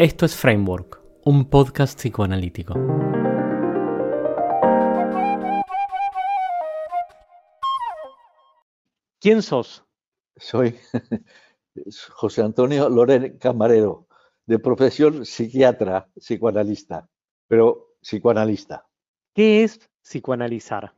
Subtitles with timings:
[0.00, 2.74] Esto es Framework, un podcast psicoanalítico.
[9.20, 9.84] ¿Quién sos?
[10.36, 10.76] Soy
[12.10, 14.06] José Antonio Loren Camarero,
[14.46, 17.08] de profesión psiquiatra, psicoanalista,
[17.48, 18.86] pero psicoanalista.
[19.34, 20.94] ¿Qué es psicoanalizar?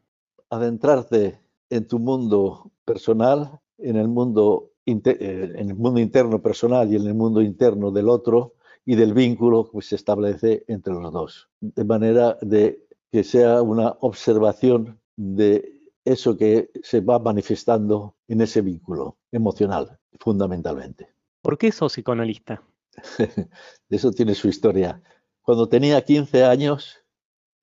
[0.51, 1.41] Adentrarte
[1.71, 7.07] en tu mundo personal, en el mundo, eh, en el mundo interno personal y en
[7.07, 11.49] el mundo interno del otro, y del vínculo que se establece entre los dos.
[11.61, 18.63] De manera de que sea una observación de eso que se va manifestando en ese
[18.63, 21.09] vínculo emocional, fundamentalmente.
[21.43, 22.63] ¿Por qué sos psicoanalista?
[23.89, 25.03] eso tiene su historia.
[25.43, 26.99] Cuando tenía 15 años,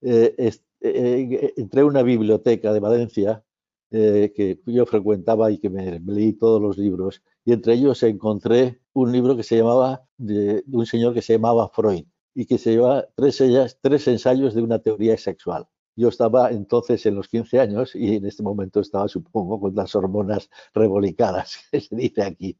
[0.02, 0.36] eh,
[0.82, 3.44] eh, entré a una biblioteca de Valencia
[3.92, 8.82] eh, que yo frecuentaba y que me, leí todos los libros, y entre ellos encontré
[8.92, 12.04] un libro que se llamaba, de, un señor que se llamaba Freud,
[12.36, 13.42] y que se llevaba tres,
[13.82, 15.66] tres ensayos de una teoría sexual.
[15.96, 19.96] Yo estaba entonces en los 15 años y en este momento estaba, supongo, con las
[19.96, 22.58] hormonas revolucionadas, que se dice aquí.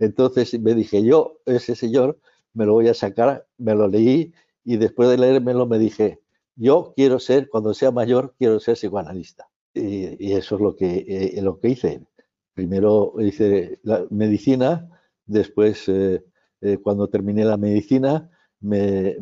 [0.00, 2.18] Entonces me dije, yo, ese señor,
[2.54, 6.20] me lo voy a sacar, me lo leí y después de leérmelo me dije,
[6.56, 11.40] yo quiero ser, cuando sea mayor, quiero ser psicoanalista y, eso es lo que, eh,
[11.40, 12.04] lo que hice.
[12.54, 14.88] Primero hice la medicina,
[15.26, 16.24] después eh,
[16.60, 18.30] eh, cuando terminé la medicina,
[18.60, 19.16] me,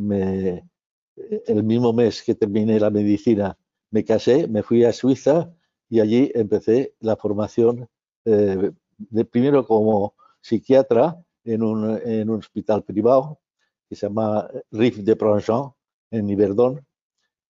[1.47, 3.59] el mismo mes que terminé la medicina
[3.91, 5.53] me casé, me fui a Suiza
[5.89, 7.89] y allí empecé la formación
[8.25, 13.41] de primero como psiquiatra en un, hospital privado
[13.89, 15.73] que se llama Riff de Pranchon
[16.13, 16.87] en Yverdon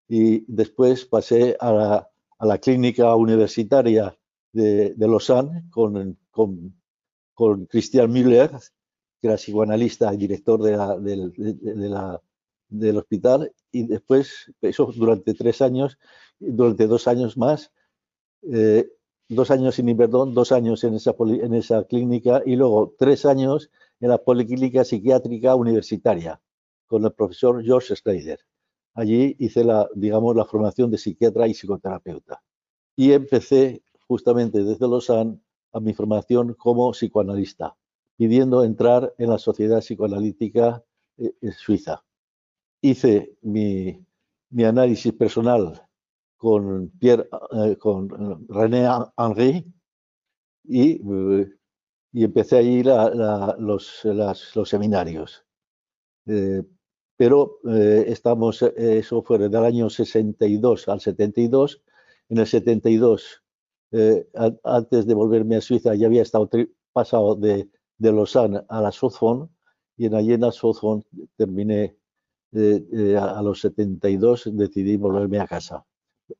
[0.09, 2.09] y después pasé a
[2.41, 4.17] a la clínica universitaria
[4.53, 6.75] de, de Lausanne con, con,
[7.35, 8.51] con, Christian Müller,
[9.21, 12.21] que era psicoanalista y director de la, de, la,
[12.69, 15.99] del hospital, y después, eso durante tres años,
[16.39, 17.73] durante dos años más,
[18.43, 18.89] eh,
[19.29, 23.71] dos años en Inverdón, dos años en esa, en esa clínica y luego tres años
[24.01, 26.41] en la Policlínica Psiquiátrica Universitaria
[26.87, 28.41] con el profesor George Schneider.
[28.95, 32.43] Allí hice la, digamos, la formación de psiquiatra y psicoterapeuta.
[32.97, 35.39] Y empecé justamente desde Lausanne
[35.73, 37.77] a mi formación como psicoanalista,
[38.17, 40.83] pidiendo entrar en la Sociedad Psicoanalítica
[41.17, 42.05] eh, Suiza.
[42.83, 44.05] Hice mi,
[44.51, 45.87] mi, análisis personal
[46.37, 48.09] con, Pierre, eh, con
[48.49, 49.65] René Henry
[50.65, 51.53] y, eh,
[52.13, 55.45] y empecé a ir a, los, los, seminarios
[57.21, 61.83] pero eh, estamos, eh, eso fue del año 62 al 72.
[62.31, 63.40] En el 72,
[63.93, 64.27] eh,
[64.65, 66.49] antes de volverme a Suiza, ya había estado
[66.93, 67.69] pasado de,
[67.99, 69.49] de, Lausanne a la Sorbonne
[69.97, 71.05] y en allí en la Sorbonne
[71.37, 71.97] terminé
[72.53, 75.85] a los 72, decidí volverme a casa,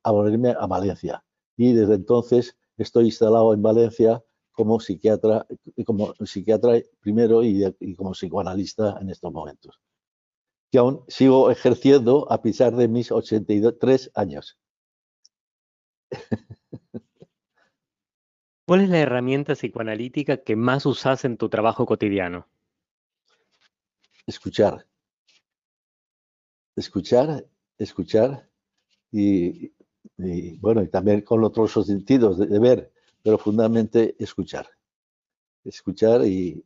[0.03, 1.25] a volverme a Valencia.
[1.57, 4.23] Y desde entonces estoy instalado en Valencia
[4.53, 5.47] como psiquiatra,
[5.87, 9.81] como psiquiatra primero y como psicoanalista en estos momentos
[10.71, 14.59] que aún sigo ejerciendo a pesar de mis 83 años.
[18.71, 22.47] ¿Cuál es la herramienta psicoanalítica que más usas en tu trabajo cotidiano?
[24.29, 24.87] Escuchar.
[26.77, 27.45] Escuchar,
[27.79, 28.49] escuchar
[29.11, 29.73] y,
[30.61, 32.93] bueno, y también con otros sentidos de, ver,
[33.25, 34.69] pero fundamentalmente escuchar.
[35.65, 36.65] Escuchar y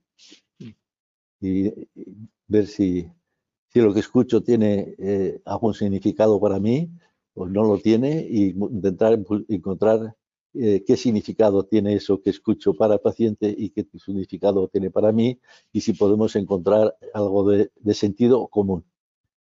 [1.40, 3.10] ver si,
[3.68, 6.90] si lo que escucho tiene eh, algún significado para mí
[7.32, 10.14] o no lo tiene y intentar encontrar
[10.54, 15.12] eh, qué significado tiene eso que escucho para el paciente y qué significado tiene para
[15.12, 15.40] mí
[15.72, 18.84] y si podemos encontrar algo de, de sentido común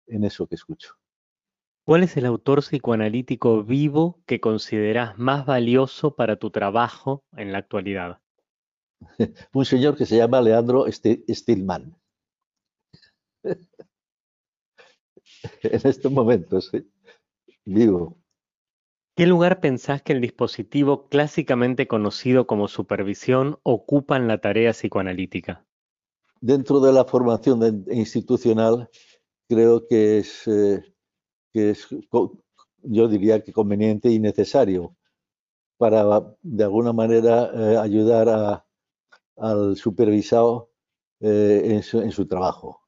[0.07, 0.95] en eso que escucho.
[1.85, 7.59] ¿Cuál es el autor psicoanalítico vivo que consideras más valioso para tu trabajo en la
[7.59, 8.21] actualidad?
[9.55, 11.97] Un señor que se llama Leandro Stillman.
[15.63, 16.71] en estos momentos,
[17.65, 18.20] vivo.
[19.17, 25.67] ¿Qué lugar pensás que el dispositivo clásicamente conocido como supervisión ocupa en la tarea psicoanalítica?
[26.41, 28.89] Dentro de la formación institucional,
[29.49, 30.83] creo que es, eh,
[31.53, 31.89] que es,
[32.83, 34.97] yo diría que conveniente y necesario
[35.77, 36.05] para,
[36.43, 38.65] de alguna manera, eh, ayudar
[39.37, 40.71] al supervisado
[41.21, 42.81] eh, en su trabajo.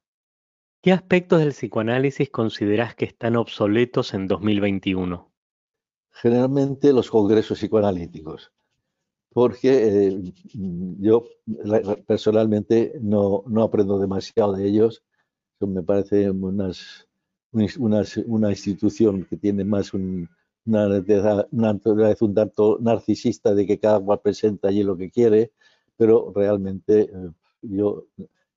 [0.83, 5.32] ¿Qué aspectos del psicoanálisis consideras que están obsoletos en 2021?
[6.13, 8.53] Generalmente los congresos psicoanalíticos,
[9.33, 10.23] porque eh,
[11.01, 11.25] yo
[12.07, 15.03] personalmente no, aprendo demasiado de ellos,
[15.61, 17.07] me parece unas,
[17.53, 20.29] una institución que tiene más una,
[20.65, 25.53] naturaleza un tanto narcisista de que cada cual presenta allí lo que quiere,
[25.97, 27.31] pero realmente eh,
[27.63, 28.07] yo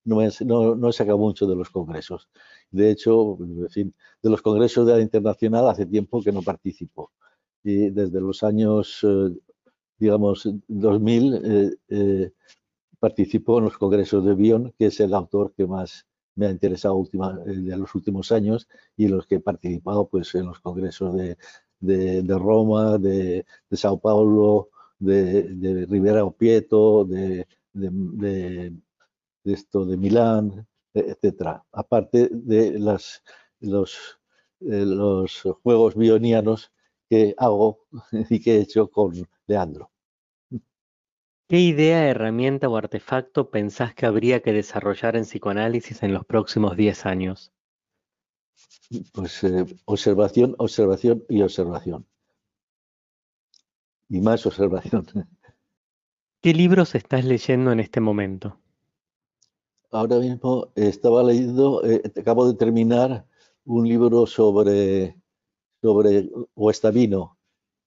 [0.03, 2.29] no, he, no, sacado mucho de los congresos.
[2.71, 7.11] De hecho, de los congresos de la internacional hace tiempo que no participo.
[7.65, 9.35] Y desde los años, eh,
[9.97, 12.31] digamos, 2000, eh,
[12.99, 16.93] participo en los congresos de Bion, que es el autor que más me ha interesado
[16.95, 21.15] última, en los últimos años y en los que he participado pues, en los congresos
[21.15, 21.37] de,
[21.79, 24.69] de, Roma, de, de, Sao Paulo,
[24.99, 28.73] de, de Rivera Opieto, de, de,
[29.43, 31.63] esto de Milán, etcétera.
[31.71, 33.23] Aparte de las,
[33.59, 34.19] los,
[34.59, 36.71] eh, los juegos bionianos
[37.09, 37.85] que hago
[38.29, 39.13] y que he hecho con
[39.47, 39.91] Leandro.
[41.47, 46.75] ¿Qué idea, herramienta o artefacto pensás que habría que desarrollar en psicoanálisis en los próximos
[46.75, 47.51] 10 años?
[49.13, 52.07] Pues eh, observación, observación y observación.
[54.09, 55.05] Y más observación.
[56.41, 58.59] ¿Qué libros estás leyendo en este momento?
[59.91, 63.25] Ahora mismo estaba leyendo, eh, acabo de terminar
[63.65, 65.15] un libro sobre,
[65.85, 67.37] sobre Guestavino,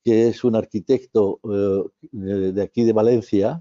[0.05, 3.61] que es un arquitecto eh, de aquí de Valencia,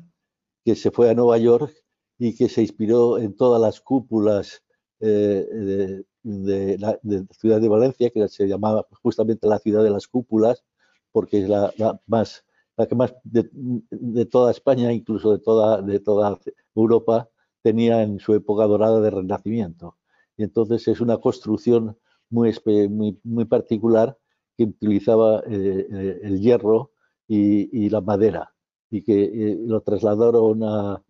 [0.63, 1.73] que se fue a Nueva York
[2.19, 4.61] y que se inspiró en todas las cúpulas
[4.99, 6.99] eh, de, la,
[7.31, 10.63] ciudad de Valencia, que se llamaba justamente la ciudad de las cúpulas,
[11.11, 11.73] porque es la,
[12.05, 12.45] más
[12.75, 16.39] la que más de, toda España, incluso de toda, de toda
[16.75, 17.27] Europa,
[17.63, 19.97] tenía en su época dorada de renacimiento.
[20.37, 21.97] Y entonces es una construcción
[22.29, 22.53] muy,
[22.87, 24.15] muy, muy particular
[24.57, 26.92] que utilizaba eh, eh, el hierro
[27.27, 28.54] y, la madera
[28.89, 31.04] y que eh, lo trasladaron a,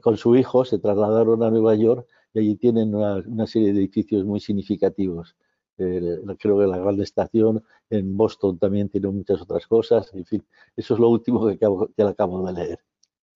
[0.00, 4.24] con su hijo, se trasladaron a Nueva York y allí tienen una, serie de edificios
[4.24, 5.36] muy significativos.
[5.76, 10.12] creo que la Gran Estación en Boston también tiene muchas otras cosas.
[10.14, 10.42] En fin,
[10.76, 12.80] eso es lo último que acabo, que acabo de leer.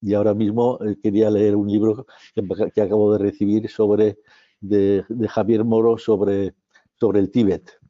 [0.00, 4.18] Y ahora mismo quería leer un libro que, acabo de recibir sobre
[4.60, 6.54] de, de Javier Moro sobre,
[6.98, 7.81] sobre el Tíbet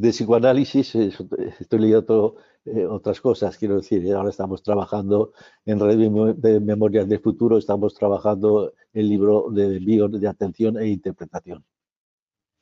[0.00, 5.34] de psicoanálisis estoy leyendo eh, otras cosas, quiero decir, ahora estamos trabajando
[5.66, 5.98] en Red
[6.36, 11.66] de Memorias del Futuro, estamos trabajando el libro de bio de atención e interpretación.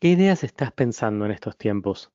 [0.00, 2.10] ¿Qué ideas estás pensando en estos tiempos?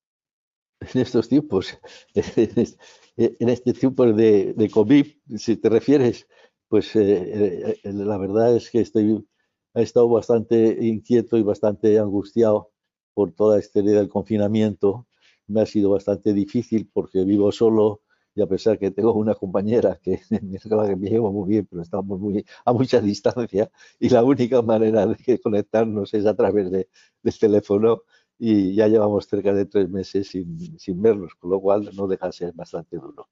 [0.81, 1.80] En estos tiempos,
[2.14, 6.28] en este tiempo de, de COVID, si te refieres,
[6.68, 9.25] pues eh, eh, la verdad es que estoy,
[9.74, 12.72] he estado bastante inquieto y bastante angustiado
[13.14, 15.08] por toda esta idea del confinamiento
[15.48, 18.01] me ha sido bastante difícil porque vivo solo
[18.36, 22.19] y a pesar que tengo una compañera que, que me llevo muy bien, pero estamos
[22.19, 23.69] muy, a mucha distancia
[24.00, 26.90] y la única manera de conectarnos es a través de,
[27.22, 28.04] del teléfono
[28.40, 32.28] y ya llevamos cerca de tres meses sin, sin vernos, con lo cual no deja
[32.28, 33.30] de ser bastante duro.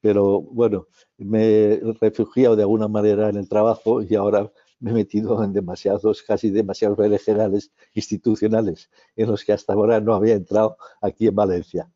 [0.00, 0.86] Pero bueno,
[1.16, 5.52] me he refugiado de alguna manera en el trabajo y ahora me he metido en
[5.52, 11.34] demasiados, casi demasiados generales institucionales en los que hasta ahora no había entrado aquí en
[11.34, 11.90] Valencia.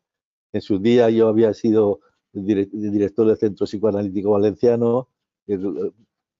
[0.51, 2.01] En su día yo había sido
[2.33, 5.09] director del Centro Psicoanalítico Valenciano,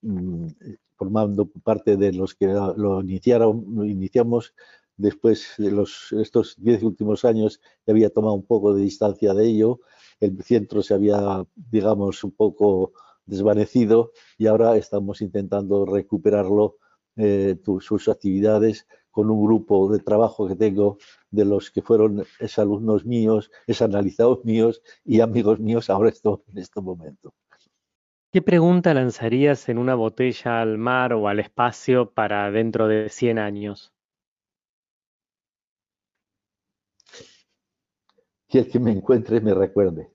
[0.01, 0.48] mm,
[0.95, 4.54] formando parte de los que lo iniciaron, lo iniciamos.
[4.95, 9.80] Después de los, estos diez últimos años había tomado un poco de distancia de ello.
[10.19, 12.94] El centro se había, digamos, un poco
[13.25, 16.77] desvanecido y ahora estamos intentando recuperarlo,
[17.15, 20.97] eh, sus actividades con un grupo de trabajo que tengo
[21.30, 22.25] de los que fueron
[22.57, 27.33] alumnos míos, analizados míos y amigos míos ahora esto, en este momento.
[28.31, 33.37] ¿Qué pregunta lanzarías en una botella al mar o al espacio para dentro de 100
[33.37, 33.94] años?
[38.47, 40.11] Que el que me encuentre me recuerde.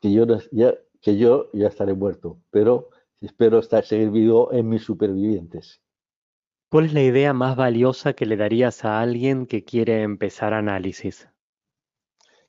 [0.00, 2.90] Que yo ya que yo ya estaré muerto, pero
[3.20, 5.82] espero estar, seguir vivo en mis supervivientes.
[6.70, 11.28] ¿Cuál es la idea más valiosa que le darías a alguien que quiere empezar análisis?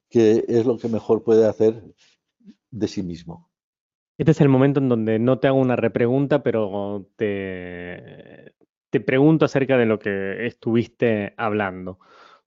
[0.10, 1.82] Que es lo que mejor puede hacer
[2.70, 3.50] de sí mismo.
[4.18, 8.54] Este es el momento en donde no te hago una repregunta, pero te,
[8.90, 12.00] te pregunto acerca de lo que estuviste hablando.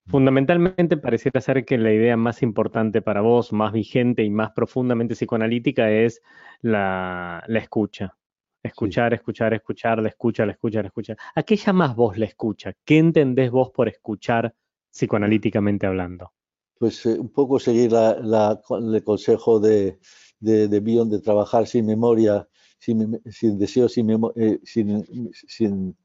[0.07, 5.15] Fundamentalmente pareciera ser que la idea más importante para vos, más vigente y más profundamente
[5.15, 6.21] psicoanalítica es
[6.61, 8.17] la, escucha.
[8.63, 11.17] Escuchar, escuchar, escuchar, la escucha, la escucha, la escucha.
[11.35, 11.59] ¿A qué
[11.95, 12.73] vos la escucha?
[12.85, 14.55] ¿Qué entendés vos por escuchar
[14.91, 16.33] psicoanalíticamente hablando?
[16.79, 19.99] Pues eh, un poco seguir el consejo de,
[20.41, 23.21] de, Bion de trabajar sin memoria, sin,
[23.59, 25.97] deseo, sin, eh, sin, sin,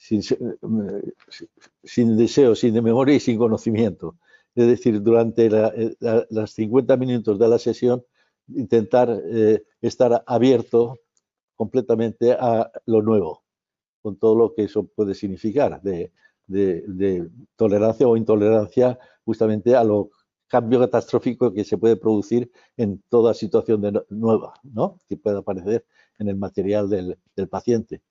[0.00, 0.22] sin
[2.16, 4.16] deseo, sin memoria y sin conocimiento.
[4.54, 5.48] Es decir, durante
[6.00, 8.02] las 50 minutos de la sesión,
[8.48, 10.98] intentar eh, estar abierto
[11.54, 13.44] completamente a lo nuevo,
[14.02, 16.12] con todo lo que eso puede significar, de,
[17.54, 20.10] tolerancia o intolerancia justamente a lo
[20.48, 24.98] cambio catastrófico que se puede producir en toda situación nueva, ¿no?
[25.08, 25.86] que pueda aparecer
[26.18, 27.16] en el material del,
[27.48, 28.02] paciente.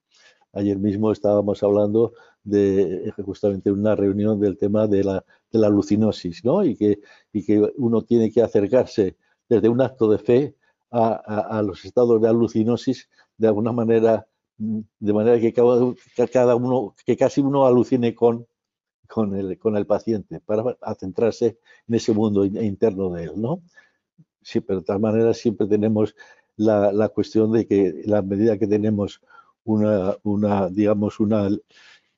[0.53, 2.13] Ayer mismo estábamos hablando
[2.43, 6.63] de justamente una reunión del tema de la, de la alucinosis, ¿no?
[6.63, 6.99] Y que,
[7.31, 9.15] y que uno tiene que acercarse
[9.47, 10.55] desde un acto de fe
[10.91, 14.27] a, a, los estados de alucinosis de alguna manera,
[14.57, 18.47] de manera que cada, uno, que casi uno alucine con,
[19.07, 23.61] con, el, con el paciente para centrarse en ese mundo interno de él, ¿no?
[24.41, 26.15] Sí, pero de tal manera siempre tenemos
[26.55, 29.21] la, la cuestión de que la medida que tenemos
[29.73, 31.49] una, una, digamos, una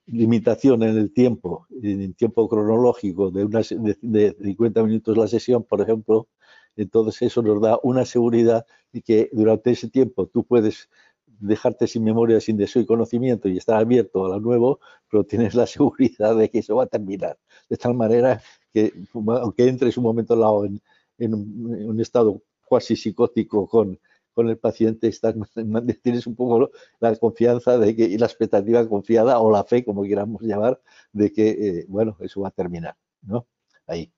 [0.05, 3.69] limitación en el tiempo, en tiempo cronológico de, unas,
[4.01, 6.27] de, 50 minutos la sesión, por ejemplo,
[6.75, 10.89] entonces eso nos da una seguridad de que durante ese tiempo tú puedes
[11.25, 14.79] dejarte sin memoria, sin deseo y conocimiento y estar abierto a lo nuevo,
[15.09, 17.37] pero tienes la seguridad de que eso va a terminar.
[17.69, 18.41] De tal manera
[18.73, 20.81] que, aunque entres un momento lado en,
[21.17, 23.99] en un estado cuasi psicótico con,
[24.33, 25.35] con el paciente estás,
[26.03, 30.03] tienes un poco la confianza de que, y la expectativa confiada o la fe, como
[30.03, 33.47] queramos llamar, de que, eh, bueno, eso va a terminar, ¿no?
[33.87, 34.11] Ahí.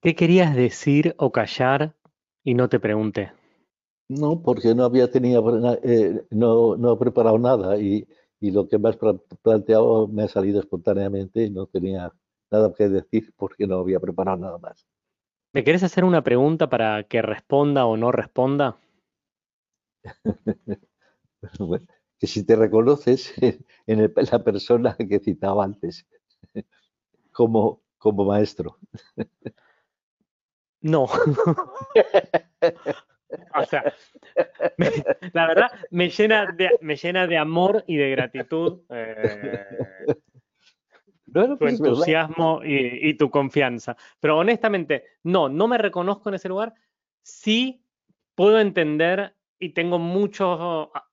[0.00, 1.94] ¿Qué querías decir o callar
[2.42, 3.32] y no te pregunté?
[4.08, 8.08] No, porque no había tenido, eh, no, no he preparado nada y,
[8.40, 8.98] y lo que me has
[9.42, 12.12] planteado me ha salido espontáneamente y no tenía
[12.50, 14.86] nada que decir porque no había preparado nada más.
[15.52, 18.76] ¿Me querés hacer una pregunta para que responda o no responda?
[22.18, 23.32] que si te reconoces
[23.86, 26.06] en la persona que citaba antes
[27.32, 28.78] como, como maestro.
[30.82, 31.04] No.
[31.04, 31.10] o
[33.68, 33.94] sea,
[35.32, 39.66] la verdad me llena, de, me llena de amor y de gratitud eh,
[41.32, 43.96] tu pues, entusiasmo y, y, tu confianza.
[44.20, 46.74] Pero honestamente, no, no me reconozco en ese lugar.
[47.22, 47.84] Sí
[48.34, 51.08] puedo entender y tengo mucho ah,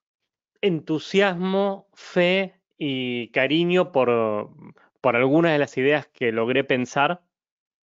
[0.60, 4.50] entusiasmo, fe y cariño por,
[5.00, 7.22] por algunas de las ideas que logré pensar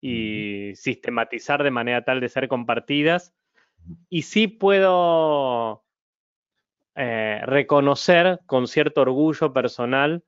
[0.01, 3.34] y sistematizar de manera tal de ser compartidas.
[4.10, 5.86] Y sí puedo
[6.95, 10.24] eh, reconocer con cierto orgullo personal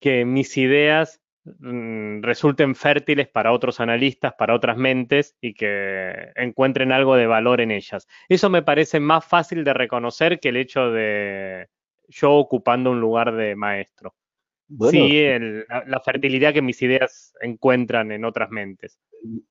[0.00, 7.16] que mis ideas resulten fértiles para otros analistas, para otras mentes y que encuentren algo
[7.16, 8.06] de valor en ellas.
[8.28, 11.68] Eso me parece más fácil de reconocer que el hecho de
[12.08, 14.14] yo ocupando un lugar de maestro.
[14.90, 15.24] Sí,
[15.86, 19.00] la, fertilidad que mis ideas encuentran en otras mentes.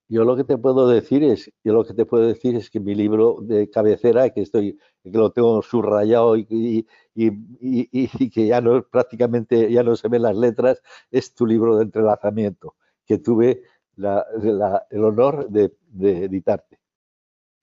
[0.07, 2.79] Yo lo que te puedo decir es, yo lo que te puedo decir es que
[2.79, 8.83] mi libro de cabecera, que estoy, que lo tengo subrayado y, y, que ya no
[8.83, 12.75] prácticamente ya no se ven las letras, es tu libro de entrelazamiento,
[13.05, 13.61] que tuve
[13.97, 16.79] el honor de, editarte.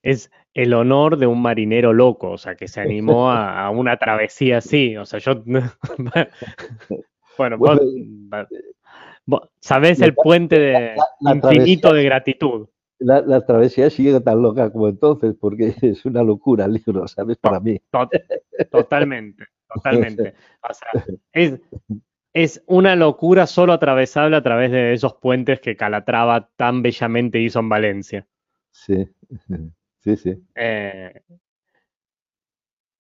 [0.03, 4.59] Es el honor de un marinero loco, o sea, que se animó a, una travesía
[4.59, 4.97] así.
[4.97, 5.43] O sea, yo.
[7.39, 7.59] bueno,
[9.27, 12.69] vos, sabés el puente de infinito de gratitud
[13.01, 17.39] la, travesía sigue tan loca como entonces, porque es una locura el libro, ¿sabes?
[17.39, 17.81] Para mí.
[18.71, 20.35] Totalmente, totalmente.
[20.69, 21.61] O sea, es,
[22.33, 27.59] es una locura solo atravesable a través de esos puentes que Calatrava tan bellamente hizo
[27.61, 28.27] en Valencia.
[28.71, 29.09] Sí,
[30.01, 30.37] sí, sí.
[30.55, 31.23] Eh,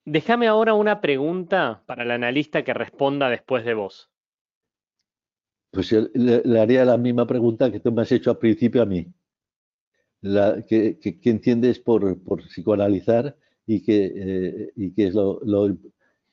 [0.04, 4.10] déjame ahora una pregunta para el analista que responda después de vos.
[5.70, 8.86] Pues yo le haría la misma pregunta que tú me has hecho al principio a
[8.86, 9.06] mí
[10.22, 13.36] la, que, que, entiendes por, por, psicoanalizar
[13.66, 15.76] y qué eh, y es lo, lo,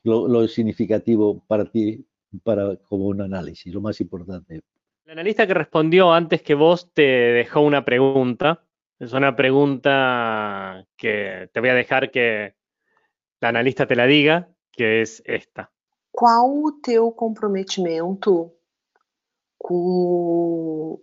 [0.03, 2.06] lo, significativo para ti
[2.44, 4.62] para, como un análisis, lo más importante.
[5.06, 8.63] El analista que respondió antes que vos te dejó una pregunta.
[9.00, 12.56] Es una pregunta que te voy a dejar que
[13.39, 15.72] la analista te la diga, que es esta.
[16.12, 18.57] ¿Cuál o teu comprometimento
[19.58, 21.00] com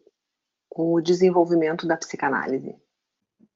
[0.74, 2.76] com o desenvolvimento da psicanálise?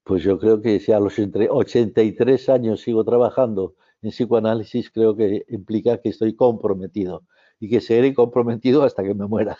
[0.05, 5.45] Pues yo creo que si a los 83 años sigo trabajando en psicoanálisis, creo que
[5.49, 7.25] implica que estoy comprometido
[7.61, 9.59] y que seguiré comprometido hasta que me muera.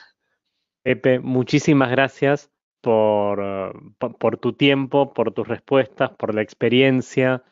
[0.85, 3.43] Pepe, muchísimas gracias por,
[3.99, 7.43] por, tu tiempo, por tus respuestas, por la experiencia,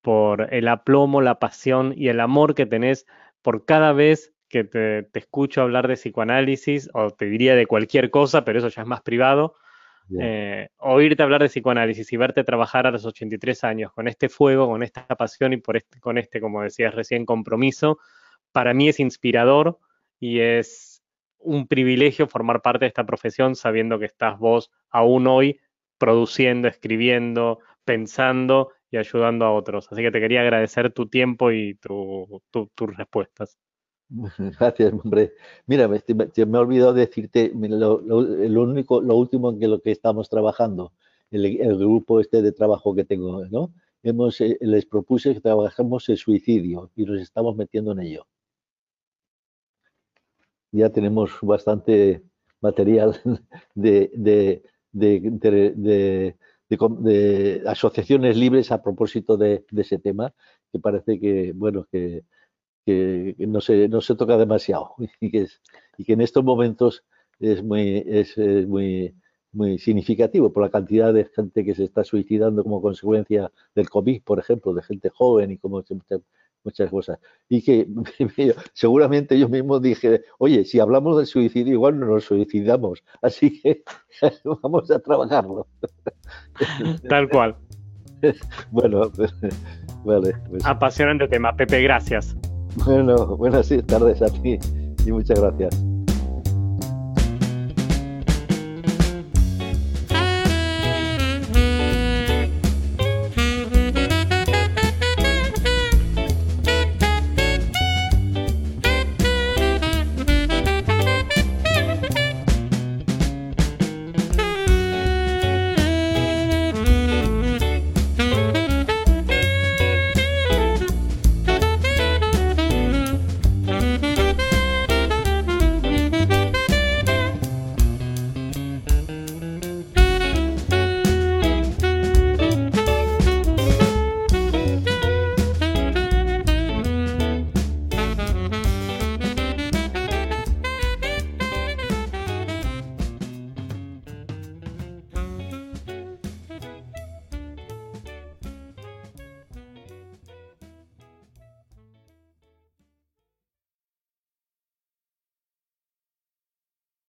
[0.00, 3.06] por el aplomo, la pasión y el amor que tenés
[3.42, 8.44] por cada vez que te, escucho hablar de psicoanálisis, o te diría de cualquier cosa,
[8.44, 9.54] pero eso ya es más privado.
[10.20, 14.68] Eh, oírte hablar de psicoanálisis y verte trabajar a los 83 años con este fuego,
[14.68, 17.98] con esta pasión y por este, con este, como decías recién, compromiso,
[18.52, 19.80] para mí es inspirador
[20.20, 21.02] y es
[21.38, 25.60] un privilegio formar parte de esta profesión sabiendo que estás vos aún hoy
[25.98, 29.88] produciendo, escribiendo, pensando y ayudando a otros.
[29.90, 33.58] Así que te quería agradecer tu tiempo y tus respuestas.
[34.58, 35.32] Gracias, hombre.
[35.66, 37.98] Mira, me, he olvidado decirte lo,
[38.62, 40.92] único, lo último en que lo que estamos trabajando,
[41.30, 43.72] el, grupo este de trabajo que tengo, ¿no?
[44.02, 48.26] Hemos, eh, les propuse que trabajemos el suicidio y nos estamos metiendo en ello.
[50.70, 52.22] Ya tenemos bastante
[52.60, 53.20] material
[53.74, 54.62] de, de
[57.66, 60.32] asociaciones libres a propósito de, ese tema,
[60.72, 62.24] que parece que, bueno, que,
[62.86, 65.60] que, no, se, no se toca demasiado y que, es,
[65.98, 67.04] y que en estos momentos
[67.40, 69.14] es muy, es, muy,
[69.52, 74.22] muy significativo por la cantidad de gente que se está suicidando como consecuencia del COVID,
[74.22, 75.82] por ejemplo, de gente joven y como
[76.62, 77.18] muchas cosas.
[77.48, 77.86] Y que
[78.72, 83.02] seguramente yo mismo dije, oye, si hablamos del suicidio, igual no nos suicidamos.
[83.20, 83.82] Así que
[84.62, 85.66] vamos a trabajarlo.
[87.08, 87.56] Tal cual.
[88.70, 89.10] Bueno,
[90.04, 90.32] vale.
[90.48, 90.64] Pues.
[90.64, 91.54] Apasionante tema.
[91.54, 92.36] Pepe, gracias.
[92.84, 94.58] Bueno, buenas tardes a ti
[95.04, 95.85] y muchas gracias.